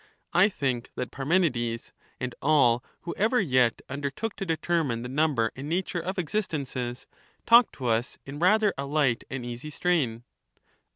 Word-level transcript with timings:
I 0.33 0.49
think 0.49 0.89
that 0.95 1.11
Parmenides, 1.11 1.93
and 2.19 2.33
all 2.41 2.83
who 3.01 3.13
ever 3.19 3.39
yet 3.39 3.83
under 3.87 4.09
fused." 4.09 4.17
took 4.17 4.35
to 4.37 4.47
determine 4.47 5.03
the 5.03 5.09
number 5.09 5.51
and 5.55 5.69
nature 5.69 5.99
of 5.99 6.17
existences, 6.17 7.05
talked 7.45 7.73
to 7.75 7.85
us 7.85 8.17
in 8.25 8.39
rather 8.39 8.73
a 8.79 8.87
light 8.87 9.25
and 9.29 9.45
easy 9.45 9.69
strain. 9.69 10.23